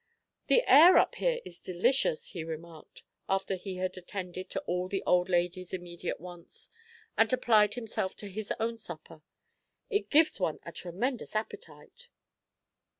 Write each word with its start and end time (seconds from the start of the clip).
"The 0.47 0.63
air 0.67 0.97
up 0.97 1.13
here 1.13 1.41
is 1.45 1.59
delicious!" 1.59 2.29
he 2.29 2.43
remarked, 2.43 3.03
after 3.29 3.53
he 3.53 3.75
had 3.75 3.95
attended 3.95 4.49
to 4.49 4.59
all 4.61 4.87
the 4.89 5.03
old 5.05 5.29
lady's 5.29 5.73
immediate 5.73 6.19
wants, 6.19 6.71
and 7.19 7.31
applied 7.31 7.75
himself 7.75 8.15
to 8.15 8.27
his 8.27 8.51
own 8.59 8.79
supper. 8.79 9.21
"It 9.91 10.09
gives 10.09 10.39
one 10.39 10.57
a 10.63 10.71
tremendous 10.71 11.35
appetite." 11.35 12.09